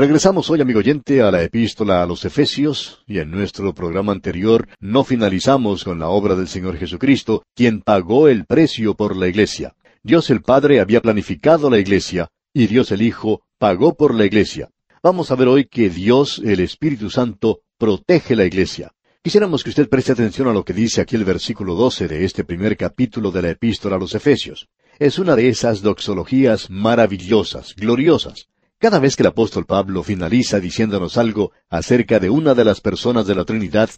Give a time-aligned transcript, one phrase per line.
[0.00, 4.66] Regresamos hoy, amigo oyente, a la epístola a los Efesios, y en nuestro programa anterior
[4.80, 9.74] no finalizamos con la obra del Señor Jesucristo, quien pagó el precio por la iglesia.
[10.02, 14.70] Dios el Padre había planificado la iglesia, y Dios el Hijo pagó por la iglesia.
[15.02, 18.92] Vamos a ver hoy que Dios, el Espíritu Santo, protege la iglesia.
[19.22, 22.44] Quisiéramos que usted preste atención a lo que dice aquí el versículo 12 de este
[22.44, 24.66] primer capítulo de la epístola a los Efesios.
[24.98, 28.49] Es una de esas doxologías maravillosas, gloriosas.
[28.80, 33.26] Cada vez que el apóstol Pablo finaliza diciéndonos algo acerca de una de las personas
[33.26, 33.90] de la Trinidad,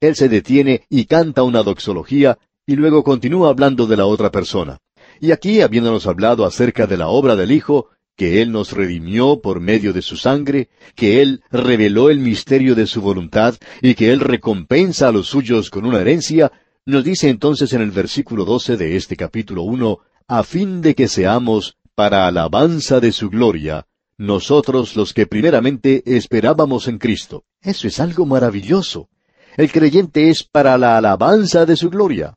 [0.00, 4.78] él se detiene y canta una doxología y luego continúa hablando de la otra persona.
[5.20, 9.58] Y aquí, habiéndonos hablado acerca de la obra del Hijo, que Él nos redimió por
[9.58, 14.20] medio de su sangre, que Él reveló el misterio de su voluntad y que Él
[14.20, 16.52] recompensa a los suyos con una herencia,
[16.86, 21.08] nos dice entonces en el versículo doce de este capítulo uno, a fin de que
[21.08, 27.44] seamos para alabanza de su gloria, nosotros los que primeramente esperábamos en Cristo.
[27.62, 29.08] Eso es algo maravilloso.
[29.56, 32.34] El creyente es para la alabanza de su gloria.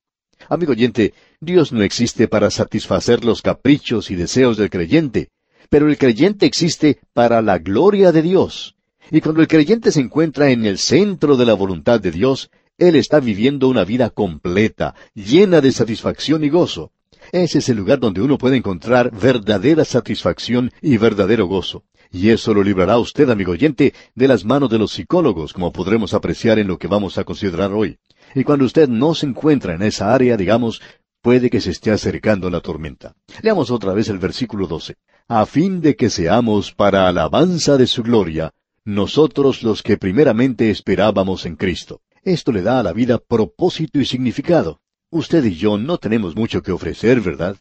[0.48, 5.30] Amigo oyente, Dios no existe para satisfacer los caprichos y deseos del creyente,
[5.70, 8.76] pero el creyente existe para la gloria de Dios.
[9.10, 12.96] Y cuando el creyente se encuentra en el centro de la voluntad de Dios, él
[12.96, 16.92] está viviendo una vida completa, llena de satisfacción y gozo.
[17.32, 21.86] Ese es el lugar donde uno puede encontrar verdadera satisfacción y verdadero gozo.
[22.12, 26.14] Y eso lo librará usted, amigo oyente, de las manos de los psicólogos, como podremos
[26.14, 28.00] apreciar en lo que vamos a considerar hoy.
[28.36, 30.82] Y cuando usted no se encuentra en esa área, digamos,
[31.22, 33.16] puede que se esté acercando la tormenta.
[33.42, 34.96] Leamos otra vez el versículo 12.
[35.30, 38.52] A fin de que seamos para alabanza de su gloria,
[38.84, 42.02] nosotros los que primeramente esperábamos en Cristo.
[42.24, 44.81] Esto le da a la vida propósito y significado.
[45.14, 47.58] Usted y yo no tenemos mucho que ofrecer, ¿verdad?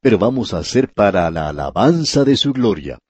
[0.00, 3.00] Pero vamos a hacer para la alabanza de su gloria.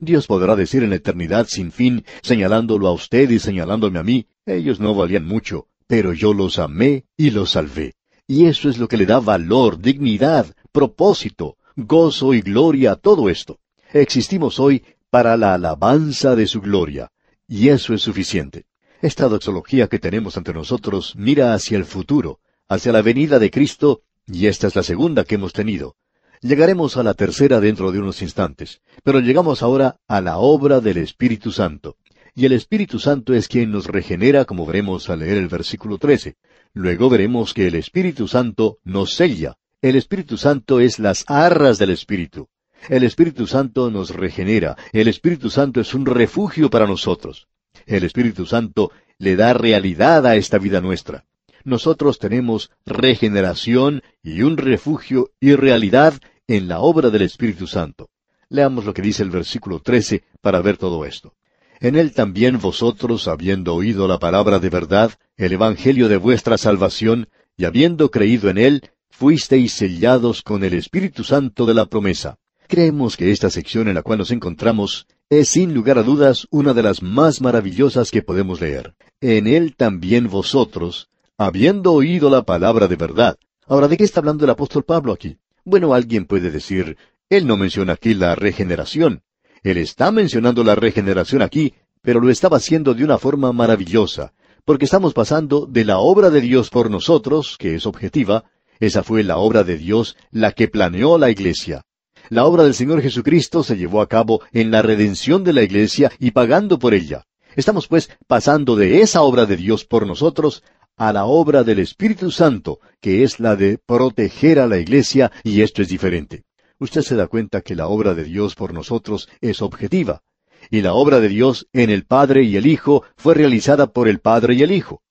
[0.00, 4.26] Dios podrá decir en la eternidad sin fin, señalándolo a usted y señalándome a mí,
[4.46, 7.94] ellos no valían mucho, pero yo los amé y los salvé.
[8.26, 13.30] Y eso es lo que le da valor, dignidad, propósito, gozo y gloria a todo
[13.30, 13.60] esto.
[13.92, 17.12] Existimos hoy para la alabanza de su gloria,
[17.46, 18.64] y eso es suficiente.
[19.00, 24.02] Esta doxología que tenemos ante nosotros mira hacia el futuro, hacia la venida de Cristo,
[24.26, 25.96] y esta es la segunda que hemos tenido.
[26.40, 30.98] Llegaremos a la tercera dentro de unos instantes, pero llegamos ahora a la obra del
[30.98, 31.96] Espíritu Santo.
[32.34, 36.36] Y el Espíritu Santo es quien nos regenera, como veremos al leer el versículo 13.
[36.74, 39.56] Luego veremos que el Espíritu Santo nos sella.
[39.80, 42.48] El Espíritu Santo es las arras del Espíritu.
[42.90, 44.76] El Espíritu Santo nos regenera.
[44.92, 47.48] El Espíritu Santo es un refugio para nosotros.
[47.86, 51.25] El Espíritu Santo le da realidad a esta vida nuestra
[51.66, 56.14] nosotros tenemos regeneración y un refugio y realidad
[56.46, 58.08] en la obra del Espíritu Santo.
[58.48, 61.34] Leamos lo que dice el versículo 13 para ver todo esto.
[61.80, 67.28] En él también vosotros, habiendo oído la palabra de verdad, el Evangelio de vuestra salvación,
[67.56, 72.38] y habiendo creído en él, fuisteis sellados con el Espíritu Santo de la promesa.
[72.68, 76.74] Creemos que esta sección en la cual nos encontramos es sin lugar a dudas una
[76.74, 78.94] de las más maravillosas que podemos leer.
[79.20, 83.36] En él también vosotros, habiendo oído la palabra de verdad.
[83.66, 85.38] Ahora, ¿de qué está hablando el apóstol Pablo aquí?
[85.64, 86.96] Bueno, alguien puede decir,
[87.28, 89.22] él no menciona aquí la regeneración.
[89.62, 94.32] Él está mencionando la regeneración aquí, pero lo estaba haciendo de una forma maravillosa,
[94.64, 98.44] porque estamos pasando de la obra de Dios por nosotros, que es objetiva,
[98.78, 101.82] esa fue la obra de Dios la que planeó la iglesia.
[102.28, 106.10] La obra del Señor Jesucristo se llevó a cabo en la redención de la iglesia
[106.18, 107.26] y pagando por ella.
[107.56, 110.62] Estamos pues pasando de esa obra de Dios por nosotros
[110.96, 115.60] a la obra del Espíritu Santo, que es la de proteger a la iglesia, y
[115.60, 116.44] esto es diferente.
[116.78, 120.22] Usted se da cuenta que la obra de Dios por nosotros es objetiva,
[120.70, 124.20] y la obra de Dios en el Padre y el Hijo fue realizada por el
[124.20, 125.02] Padre y el Hijo.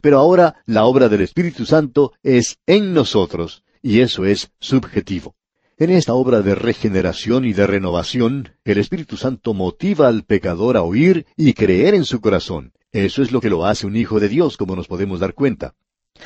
[0.00, 5.36] Pero ahora la obra del Espíritu Santo es en nosotros, y eso es subjetivo.
[5.76, 10.82] En esta obra de regeneración y de renovación, el Espíritu Santo motiva al pecador a
[10.82, 14.28] oír y creer en su corazón, eso es lo que lo hace un hijo de
[14.28, 15.74] Dios, como nos podemos dar cuenta.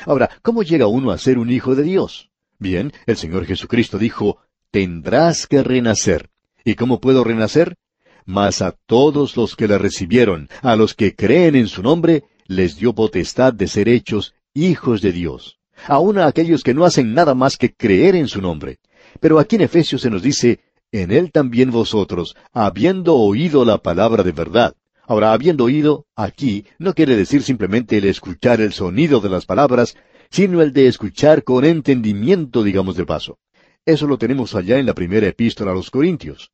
[0.05, 2.29] Ahora, ¿cómo llega uno a ser un hijo de Dios?
[2.59, 4.37] Bien, el Señor Jesucristo dijo,
[4.69, 6.29] tendrás que renacer.
[6.63, 7.75] ¿Y cómo puedo renacer?
[8.23, 12.75] Mas a todos los que le recibieron, a los que creen en su nombre, les
[12.75, 15.57] dio potestad de ser hechos hijos de Dios.
[15.87, 18.77] Aun a aquellos que no hacen nada más que creer en su nombre.
[19.19, 20.59] Pero aquí en Efesios se nos dice,
[20.91, 24.75] en él también vosotros, habiendo oído la palabra de verdad,
[25.09, 29.97] Ahora, habiendo oído, aquí, no quiere decir simplemente el escuchar el sonido de las palabras,
[30.29, 33.39] sino el de escuchar con entendimiento, digamos de paso.
[33.87, 36.51] Eso lo tenemos allá en la primera epístola a los Corintios.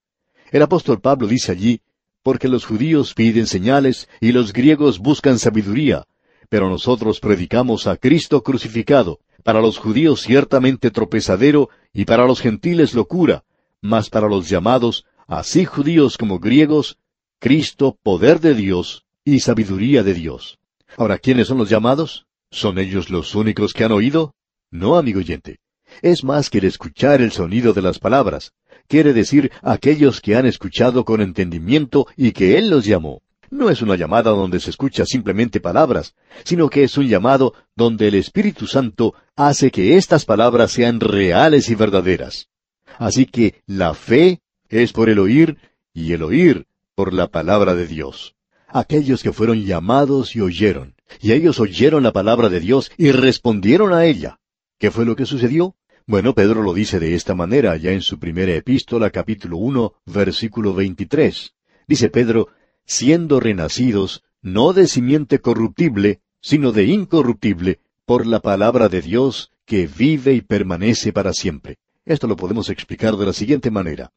[0.54, 1.81] El apóstol Pablo dice allí,
[2.24, 6.06] porque los judíos piden señales y los griegos buscan sabiduría,
[6.48, 12.94] pero nosotros predicamos a Cristo crucificado, para los judíos ciertamente tropezadero y para los gentiles
[12.94, 13.44] locura,
[13.81, 16.98] mas para los llamados, así judíos como griegos,
[17.40, 20.60] Cristo poder de Dios y sabiduría de Dios.
[20.98, 22.26] Ahora, ¿quiénes son los llamados?
[22.52, 24.34] ¿Son ellos los únicos que han oído?
[24.72, 25.60] No, amigo oyente.
[26.02, 28.54] Es más que el escuchar el sonido de las palabras.
[28.88, 33.22] Quiere decir aquellos que han escuchado con entendimiento y que Él los llamó.
[33.50, 38.08] No es una llamada donde se escucha simplemente palabras, sino que es un llamado donde
[38.08, 42.50] el Espíritu Santo hace que estas palabras sean reales y verdaderas.
[42.98, 45.58] Así que la fe es por el oír
[45.94, 48.36] y el oír por la palabra de Dios.
[48.68, 53.94] Aquellos que fueron llamados y oyeron, y ellos oyeron la palabra de Dios y respondieron
[53.94, 54.39] a ella.
[54.80, 55.75] ¿Qué fue lo que sucedió?
[56.07, 60.74] Bueno, Pedro lo dice de esta manera ya en su primera epístola capítulo uno, versículo
[60.74, 61.53] veintitrés.
[61.88, 62.50] Dice Pedro,
[62.86, 69.88] siendo renacidos, no de simiente corruptible, sino de incorruptible, por la palabra de Dios, que
[69.88, 71.77] vive y permanece para siempre.
[72.06, 74.12] Esto lo podemos explicar de la siguiente manera.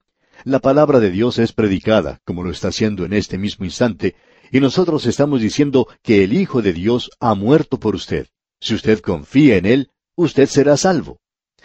[0.44, 4.14] La palabra de Dios es predicada, como lo está haciendo en este mismo instante,
[4.52, 8.28] y nosotros estamos diciendo que el Hijo de Dios ha muerto por usted.
[8.60, 11.18] Si usted confía en Él, usted será salvo.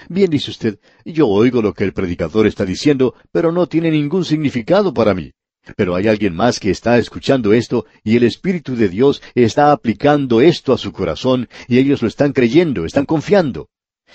[0.10, 4.26] Bien, dice usted, yo oigo lo que el predicador está diciendo, pero no tiene ningún
[4.26, 5.32] significado para mí.
[5.78, 10.42] Pero hay alguien más que está escuchando esto y el Espíritu de Dios está aplicando
[10.42, 13.70] esto a su corazón y ellos lo están creyendo, están confiando.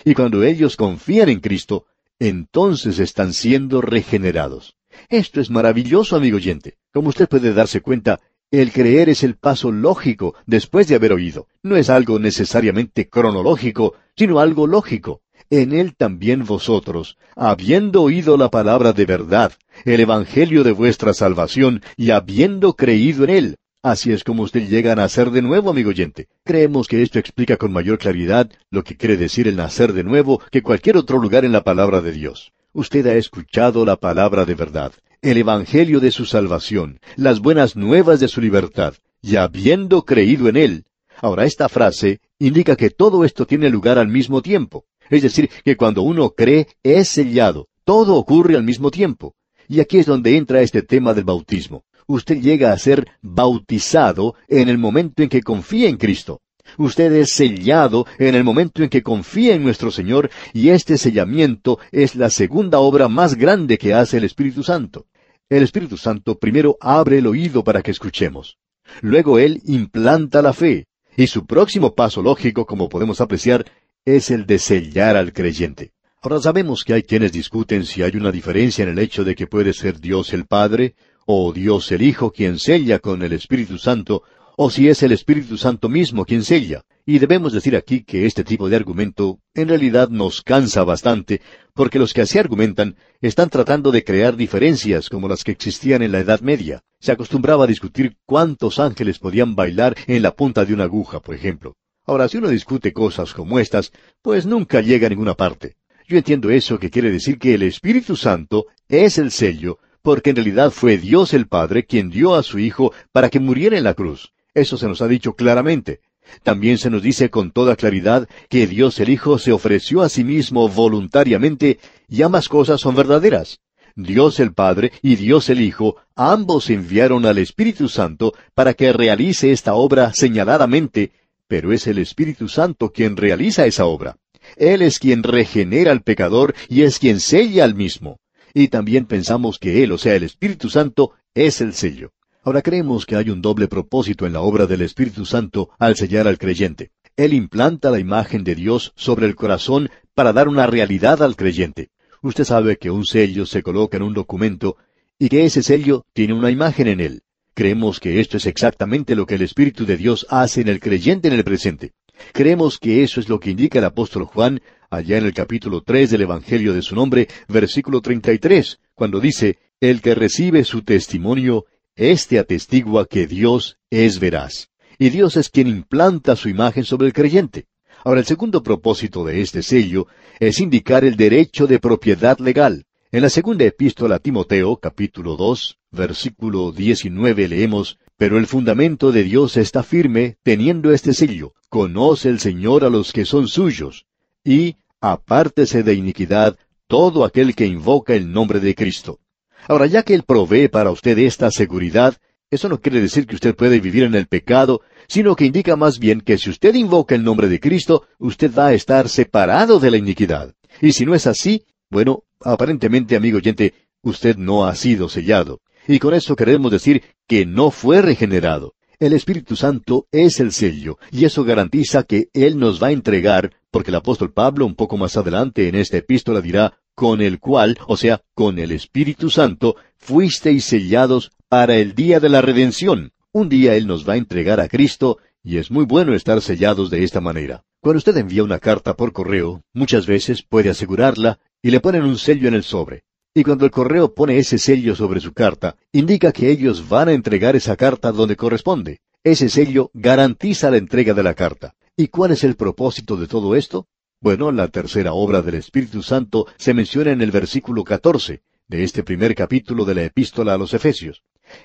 [0.04, 1.86] Y cuando ellos confían en Cristo,
[2.18, 4.76] entonces están siendo regenerados.
[5.08, 6.76] Esto es maravilloso, amigo oyente.
[6.92, 8.20] Como usted puede darse cuenta,
[8.50, 11.46] el creer es el paso lógico después de haber oído.
[11.62, 18.50] No es algo necesariamente cronológico, sino algo lógico en él también vosotros, habiendo oído la
[18.50, 19.52] palabra de verdad,
[19.84, 23.56] el Evangelio de vuestra salvación, y habiendo creído en él.
[23.82, 26.26] Así es como usted llega a nacer de nuevo, amigo oyente.
[26.44, 30.42] Creemos que esto explica con mayor claridad lo que quiere decir el nacer de nuevo
[30.50, 32.52] que cualquier otro lugar en la palabra de Dios.
[32.72, 34.92] Usted ha escuchado la palabra de verdad,
[35.22, 40.56] el Evangelio de su salvación, las buenas nuevas de su libertad, y habiendo creído en
[40.56, 40.84] él.
[41.20, 44.86] Ahora esta frase indica que todo esto tiene lugar al mismo tiempo.
[45.08, 47.68] Es decir, que cuando uno cree, es sellado.
[47.84, 49.34] Todo ocurre al mismo tiempo.
[49.68, 51.84] Y aquí es donde entra este tema del bautismo.
[52.06, 56.40] Usted llega a ser bautizado en el momento en que confía en Cristo.
[56.76, 61.78] Usted es sellado en el momento en que confía en nuestro Señor y este sellamiento
[61.92, 65.06] es la segunda obra más grande que hace el Espíritu Santo.
[65.48, 68.58] El Espíritu Santo primero abre el oído para que escuchemos.
[69.00, 70.86] Luego Él implanta la fe.
[71.16, 73.64] Y su próximo paso lógico, como podemos apreciar,
[74.04, 75.92] es el de sellar al creyente.
[76.20, 79.46] Ahora sabemos que hay quienes discuten si hay una diferencia en el hecho de que
[79.46, 84.24] puede ser Dios el Padre o Dios el Hijo quien sella con el Espíritu Santo,
[84.56, 86.82] o si es el Espíritu Santo mismo quien sella.
[87.06, 91.40] Y debemos decir aquí que este tipo de argumento en realidad nos cansa bastante,
[91.72, 96.10] porque los que así argumentan están tratando de crear diferencias como las que existían en
[96.10, 96.82] la Edad Media.
[96.98, 101.36] Se acostumbraba a discutir cuántos ángeles podían bailar en la punta de una aguja, por
[101.36, 101.76] ejemplo.
[102.04, 105.76] Ahora, si uno discute cosas como estas, pues nunca llega a ninguna parte.
[106.08, 110.36] Yo entiendo eso que quiere decir que el Espíritu Santo es el sello, porque en
[110.36, 113.92] realidad fue Dios el Padre quien dio a su Hijo para que muriera en la
[113.92, 114.32] cruz.
[114.54, 116.00] Eso se nos ha dicho claramente.
[116.42, 120.24] También se nos dice con toda claridad que Dios el Hijo se ofreció a sí
[120.24, 123.60] mismo voluntariamente y ambas cosas son verdaderas.
[123.94, 129.52] Dios el Padre y Dios el Hijo ambos enviaron al Espíritu Santo para que realice
[129.52, 131.12] esta obra señaladamente
[131.48, 134.18] pero es el Espíritu Santo quien realiza esa obra.
[134.56, 138.18] Él es quien regenera al pecador y es quien sella al mismo.
[138.54, 142.12] Y también pensamos que Él, o sea, el Espíritu Santo, es el sello.
[142.42, 146.26] Ahora creemos que hay un doble propósito en la obra del Espíritu Santo al sellar
[146.26, 146.92] al creyente.
[147.16, 151.90] Él implanta la imagen de Dios sobre el corazón para dar una realidad al creyente.
[152.22, 154.76] Usted sabe que un sello se coloca en un documento
[155.18, 157.22] y que ese sello tiene una imagen en él.
[157.54, 161.26] Creemos que esto es exactamente lo que el Espíritu de Dios hace en el creyente
[161.28, 161.92] en el presente.
[162.32, 164.60] Creemos que eso es lo que indica el apóstol Juan
[164.90, 169.20] allá en el capítulo tres del Evangelio de su nombre, versículo treinta y tres, cuando
[169.20, 174.70] dice, El que recibe su testimonio, éste atestigua que Dios es veraz.
[174.98, 177.66] Y Dios es quien implanta su imagen sobre el creyente.
[178.04, 180.06] Ahora, el segundo propósito de este sello
[180.40, 182.84] es indicar el derecho de propiedad legal.
[183.10, 189.22] En la segunda epístola a Timoteo, capítulo dos, versículo diecinueve, leemos, Pero el fundamento de
[189.22, 194.06] Dios está firme, teniendo este sello, conoce el Señor a los que son suyos,
[194.44, 196.58] y apártese de iniquidad
[196.88, 199.20] todo aquel que invoca el nombre de Cristo.
[199.68, 202.16] Ahora, ya que Él provee para usted esta seguridad,
[202.50, 206.00] eso no quiere decir que usted puede vivir en el pecado, sino que indica más
[206.00, 209.92] bien que si usted invoca el nombre de Cristo, usted va a estar separado de
[209.92, 210.54] la iniquidad.
[210.80, 215.60] Y si no es así, bueno, aparentemente, amigo oyente, usted no ha sido sellado.
[215.88, 218.74] Y con eso queremos decir que no fue regenerado.
[219.00, 223.54] El Espíritu Santo es el sello, y eso garantiza que Él nos va a entregar,
[223.70, 227.78] porque el apóstol Pablo un poco más adelante en esta epístola dirá, con el cual,
[227.86, 233.12] o sea, con el Espíritu Santo, fuisteis sellados para el día de la redención.
[233.32, 236.90] Un día Él nos va a entregar a Cristo, y es muy bueno estar sellados
[236.90, 237.64] de esta manera.
[237.80, 242.18] Cuando usted envía una carta por correo, muchas veces puede asegurarla y le ponen un
[242.18, 243.04] sello en el sobre.
[243.38, 247.12] Y cuando el correo pone ese sello sobre su carta, indica que ellos van a
[247.12, 248.98] entregar esa carta donde corresponde.
[249.22, 251.76] Ese sello garantiza la entrega de la carta.
[251.96, 253.86] ¿Y cuál es el propósito de todo esto?
[254.20, 259.04] Bueno, la tercera obra del Espíritu Santo se menciona en el versículo 14 de este
[259.04, 261.22] primer capítulo de la epístola a los Efesios,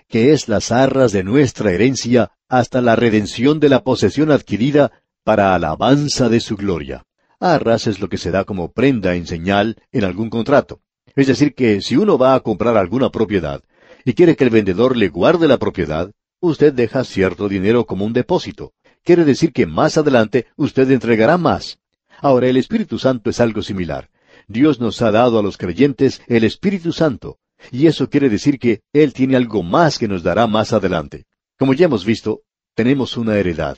[0.08, 4.92] que es las arras de nuestra herencia hasta la redención de la posesión adquirida
[5.24, 7.08] para alabanza de su gloria.
[7.40, 10.83] Arras es lo que se da como prenda en señal en algún contrato.
[11.16, 13.64] Es decir, que si uno va a comprar alguna propiedad
[14.04, 18.14] y quiere que el vendedor le guarde la propiedad, usted deja cierto dinero como un
[18.14, 18.74] depósito.
[19.04, 21.80] Quiere decir que más adelante usted entregará más.
[22.20, 24.10] Ahora, el Espíritu Santo es algo similar.
[24.48, 27.38] Dios nos ha dado a los creyentes el Espíritu Santo,
[27.72, 31.26] y eso quiere decir que Él tiene algo más que nos dará más adelante.
[31.58, 32.42] Como ya hemos visto,
[32.76, 33.78] tenemos una heredad.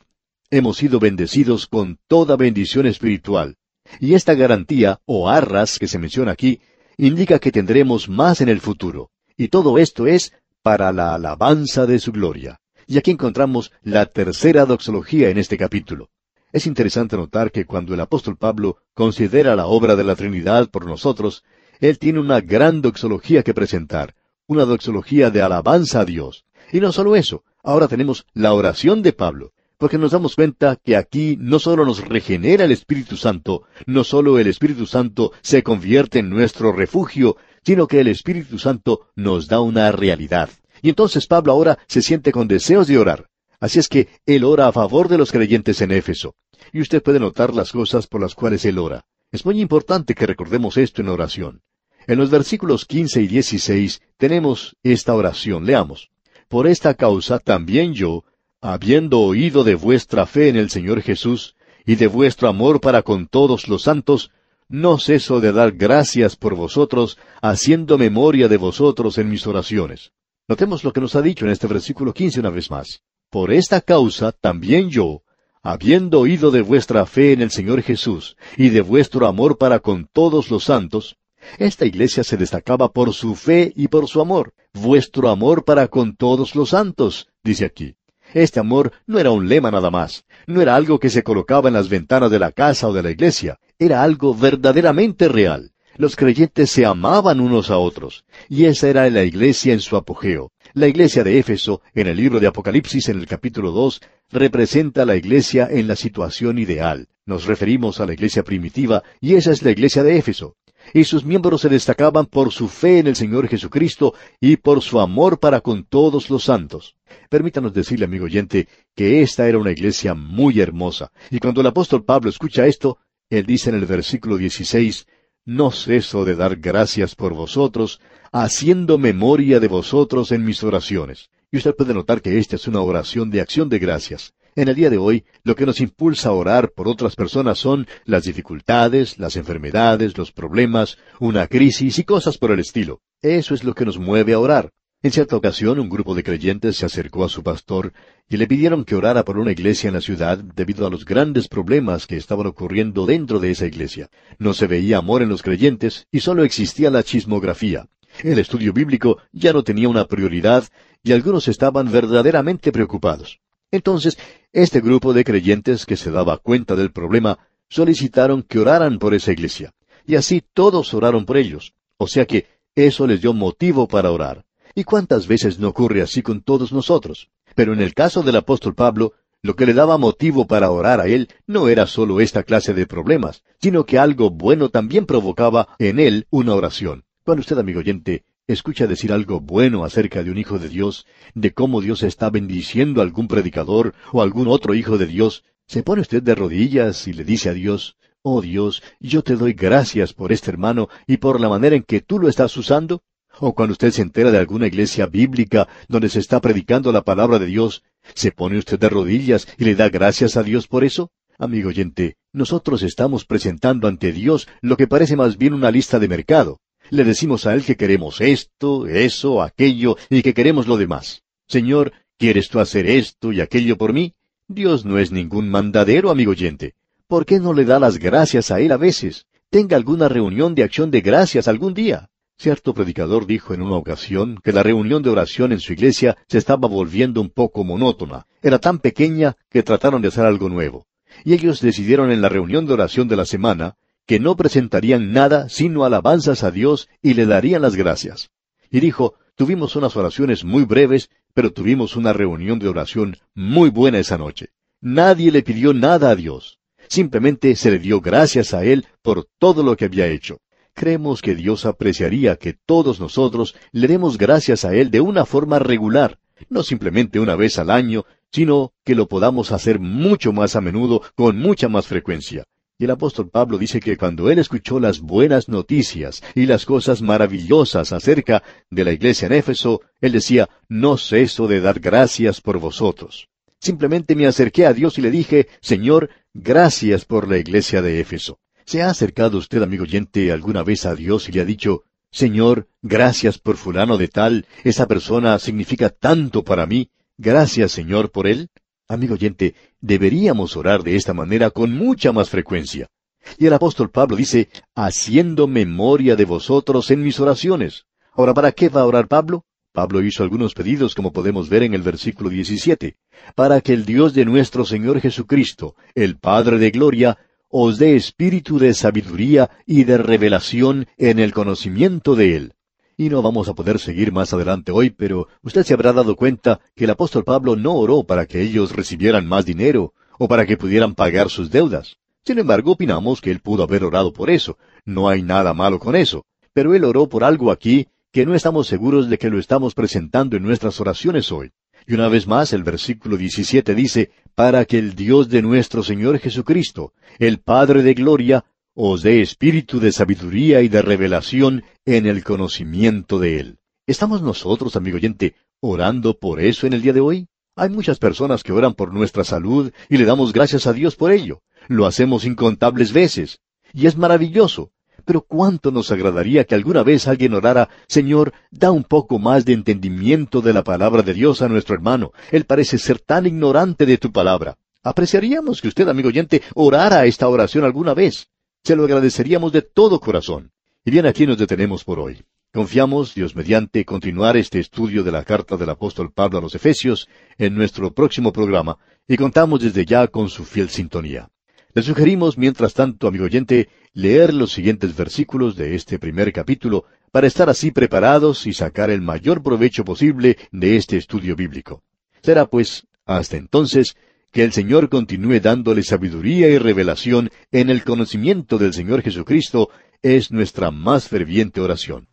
[0.50, 3.58] Hemos sido bendecidos con toda bendición espiritual.
[4.00, 6.62] Y esta garantía, o arras, que se menciona aquí,
[6.98, 9.12] indica que tendremos más en el futuro.
[9.38, 12.60] Y todo esto es para la alabanza de su gloria.
[12.88, 16.10] Y aquí encontramos la tercera doxología en este capítulo.
[16.52, 20.86] Es interesante notar que cuando el apóstol Pablo considera la obra de la Trinidad por
[20.86, 21.44] nosotros,
[21.82, 24.16] él tiene una gran doxología que presentar,
[24.48, 26.46] una doxología de alabanza a Dios.
[26.72, 30.96] Y no solo eso, ahora tenemos la oración de Pablo, porque nos damos cuenta que
[30.96, 36.20] aquí no solo nos regenera el Espíritu Santo, no solo el Espíritu Santo se convierte
[36.20, 40.50] en nuestro refugio, sino que el Espíritu Santo nos da una realidad.
[40.82, 43.30] Y entonces Pablo ahora se siente con deseos de orar.
[43.60, 46.36] Así es que él ora a favor de los creyentes en Éfeso.
[46.72, 49.06] Y usted puede notar las cosas por las cuales él ora.
[49.32, 51.62] Es muy importante que recordemos esto en oración.
[52.08, 55.66] En los versículos 15 y 16 tenemos esta oración.
[55.66, 56.12] Leamos.
[56.48, 58.24] Por esta causa también yo,
[58.62, 63.28] habiendo oído de vuestra fe en el Señor Jesús y de vuestro amor para con
[63.28, 64.32] todos los santos,
[64.68, 70.12] no ceso de dar gracias por vosotros, haciendo memoria de vosotros en mis oraciones.
[70.48, 73.02] Notemos lo que nos ha dicho en este versículo 15 una vez más.
[73.30, 75.24] Por esta causa también yo,
[75.62, 80.08] habiendo oído de vuestra fe en el Señor Jesús y de vuestro amor para con
[80.12, 81.18] todos los santos,
[81.58, 86.16] esta iglesia se destacaba por su fe y por su amor, vuestro amor para con
[86.16, 87.96] todos los santos, dice aquí.
[88.34, 91.76] Este amor no era un lema nada más, no era algo que se colocaba en
[91.76, 95.72] las ventanas de la casa o de la iglesia, era algo verdaderamente real.
[95.98, 100.52] Los creyentes se amaban unos a otros, y esa era la iglesia en su apogeo.
[100.74, 105.06] La iglesia de Éfeso, en el libro de Apocalipsis en el capítulo 2, representa a
[105.06, 107.08] la iglesia en la situación ideal.
[107.26, 110.58] Nos referimos a la iglesia primitiva, y esa es la iglesia de Éfeso.
[110.94, 115.00] Y sus miembros se destacaban por su fe en el Señor Jesucristo y por su
[115.00, 116.95] amor para con todos los santos.
[117.30, 121.12] Permítanos decirle, amigo oyente, que esta era una iglesia muy hermosa.
[121.32, 122.98] Y cuando el apóstol Pablo escucha esto,
[123.30, 125.08] él dice en el versículo 16,
[125.46, 128.00] no ceso de dar gracias por vosotros,
[128.32, 131.30] haciendo memoria de vosotros en mis oraciones.
[131.52, 134.34] Y usted puede notar que esta es una oración de acción de gracias.
[134.58, 137.88] En el día de hoy, lo que nos impulsa a orar por otras personas son
[138.06, 143.02] las dificultades, las enfermedades, los problemas, una crisis y cosas por el estilo.
[143.22, 144.72] Eso es lo que nos mueve a orar.
[145.06, 147.94] En cierta ocasión, un grupo de creyentes se acercó a su pastor
[148.28, 151.48] y le pidieron que orara por una iglesia en la ciudad debido a los grandes
[151.48, 154.10] problemas que estaban ocurriendo dentro de esa iglesia.
[154.40, 157.88] No se veía amor en los creyentes y solo existía la chismografía.
[158.24, 160.64] El estudio bíblico ya no tenía una prioridad
[161.04, 163.42] y algunos estaban verdaderamente preocupados.
[163.70, 164.18] Entonces,
[164.54, 167.38] este grupo de creyentes que se daba cuenta del problema
[167.70, 169.72] solicitaron que oraran por esa iglesia.
[170.08, 171.76] Y así todos oraron por ellos.
[171.98, 174.45] O sea que eso les dio motivo para orar.
[174.78, 177.30] ¿Y cuántas veces no ocurre así con todos nosotros?
[177.56, 181.08] Pero en el caso del apóstol Pablo, lo que le daba motivo para orar a
[181.08, 186.02] él no era solo esta clase de problemas, sino que algo bueno también provocaba en
[186.02, 187.06] él una oración.
[187.24, 191.54] Cuando usted, amigo oyente, escucha decir algo bueno acerca de un hijo de Dios, de
[191.54, 196.02] cómo Dios está bendiciendo a algún predicador o algún otro hijo de Dios, se pone
[196.02, 200.34] usted de rodillas y le dice a Dios, Oh Dios, yo te doy gracias por
[200.34, 203.04] este hermano y por la manera en que tú lo estás usando.
[203.40, 207.40] O cuando usted se entera de alguna iglesia bíblica donde se está predicando la palabra
[207.40, 211.12] de Dios, ¿se pone usted de rodillas y le da gracias a Dios por eso?
[211.38, 216.08] Amigo oyente, nosotros estamos presentando ante Dios lo que parece más bien una lista de
[216.08, 216.60] mercado.
[216.90, 221.24] Le decimos a Él que queremos esto, eso, aquello, y que queremos lo demás.
[221.48, 224.14] Señor, ¿quieres tú hacer esto y aquello por mí?
[224.48, 226.76] Dios no es ningún mandadero, amigo oyente.
[227.08, 229.26] ¿Por qué no le da las gracias a Él a veces?
[229.50, 232.10] Tenga alguna reunión de acción de gracias algún día.
[232.38, 236.38] Cierto predicador dijo en una ocasión que la reunión de oración en su iglesia se
[236.38, 238.28] estaba volviendo un poco monótona.
[238.42, 240.86] Era tan pequeña que trataron de hacer algo nuevo.
[241.24, 243.76] Y ellos decidieron en la reunión de oración de la semana
[244.06, 248.30] que no presentarían nada sino alabanzas a Dios y le darían las gracias.
[248.70, 254.00] Y dijo, tuvimos unas oraciones muy breves, pero tuvimos una reunión de oración muy buena
[254.00, 254.50] esa noche.
[254.82, 256.60] Nadie le pidió nada a Dios.
[256.90, 260.40] Simplemente se le dio gracias a Él por todo lo que había hecho.
[260.76, 265.58] Creemos que Dios apreciaría que todos nosotros le demos gracias a Él de una forma
[265.58, 270.62] regular, no simplemente una vez al año, sino que lo podamos hacer mucho más a
[270.62, 272.44] menudo, con mucha más frecuencia.
[272.78, 277.02] Y el apóstol Pablo dice que cuando él escuchó las buenas noticias y las cosas
[277.02, 282.60] maravillosas acerca de la iglesia en Éfeso, él decía, no ceso de dar gracias por
[282.60, 283.30] vosotros.
[283.62, 288.40] Simplemente me acerqué a Dios y le dije, Señor, gracias por la iglesia de Éfeso.
[288.66, 292.68] ¿Se ha acercado usted, amigo oyente, alguna vez a Dios y le ha dicho, Señor,
[292.82, 298.50] gracias por fulano de tal, esa persona significa tanto para mí, gracias Señor por él?
[298.88, 302.90] Amigo oyente, deberíamos orar de esta manera con mucha más frecuencia.
[303.38, 307.86] Y el apóstol Pablo dice, haciendo memoria de vosotros en mis oraciones.
[308.14, 309.46] Ahora, ¿para qué va a orar Pablo?
[309.74, 312.98] Pablo hizo algunos pedidos, como podemos ver en el versículo 17,
[313.36, 317.18] para que el Dios de nuestro Señor Jesucristo, el Padre de Gloria,
[317.58, 322.54] os dé espíritu de sabiduría y de revelación en el conocimiento de Él.
[322.98, 326.60] Y no vamos a poder seguir más adelante hoy, pero usted se habrá dado cuenta
[326.76, 330.58] que el apóstol Pablo no oró para que ellos recibieran más dinero o para que
[330.58, 331.96] pudieran pagar sus deudas.
[332.26, 334.58] Sin embargo, opinamos que él pudo haber orado por eso.
[334.84, 336.26] No hay nada malo con eso.
[336.52, 340.36] Pero él oró por algo aquí que no estamos seguros de que lo estamos presentando
[340.36, 341.52] en nuestras oraciones hoy.
[341.88, 346.18] Y una vez más el versículo 17 dice, para que el Dios de nuestro Señor
[346.20, 352.24] Jesucristo, el Padre de Gloria, os dé espíritu de sabiduría y de revelación en el
[352.24, 353.58] conocimiento de Él.
[353.86, 357.28] ¿Estamos nosotros, amigo oyente, orando por eso en el día de hoy?
[357.56, 361.12] Hay muchas personas que oran por nuestra salud y le damos gracias a Dios por
[361.12, 361.42] ello.
[361.68, 363.40] Lo hacemos incontables veces.
[363.74, 364.72] Y es maravilloso.
[365.06, 369.54] Pero cuánto nos agradaría que alguna vez alguien orara, Señor, da un poco más de
[369.54, 372.12] entendimiento de la palabra de Dios a nuestro hermano.
[372.32, 374.58] Él parece ser tan ignorante de tu palabra.
[374.84, 378.28] Apreciaríamos que usted, amigo oyente, orara esta oración alguna vez.
[378.64, 380.52] Se lo agradeceríamos de todo corazón.
[380.84, 382.24] Y bien, aquí nos detenemos por hoy.
[382.54, 387.10] Confiamos, Dios mediante, continuar este estudio de la carta del apóstol Pablo a los Efesios
[387.38, 391.30] en nuestro próximo programa y contamos desde ya con su fiel sintonía.
[391.76, 397.28] Le sugerimos, mientras tanto, amigo oyente, leer los siguientes versículos de este primer capítulo para
[397.28, 401.84] estar así preparados y sacar el mayor provecho posible de este estudio bíblico.
[402.24, 403.98] Será pues, hasta entonces,
[404.32, 409.70] que el Señor continúe dándole sabiduría y revelación en el conocimiento del Señor Jesucristo,
[410.02, 412.08] es nuestra más ferviente oración.